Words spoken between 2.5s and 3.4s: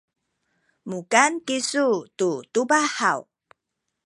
tubah haw?